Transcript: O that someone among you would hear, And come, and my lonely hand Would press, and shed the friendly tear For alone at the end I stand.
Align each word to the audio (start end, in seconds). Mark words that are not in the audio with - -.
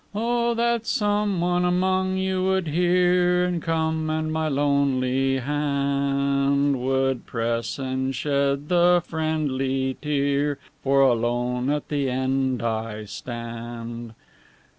O 0.15 0.55
that 0.55 0.87
someone 0.87 1.63
among 1.63 2.17
you 2.17 2.41
would 2.45 2.67
hear, 2.69 3.45
And 3.45 3.61
come, 3.61 4.09
and 4.09 4.33
my 4.33 4.47
lonely 4.47 5.37
hand 5.37 6.83
Would 6.83 7.27
press, 7.27 7.77
and 7.77 8.15
shed 8.15 8.67
the 8.69 9.03
friendly 9.05 9.95
tear 10.01 10.57
For 10.81 11.01
alone 11.01 11.69
at 11.69 11.89
the 11.89 12.09
end 12.09 12.63
I 12.63 13.05
stand. 13.05 14.15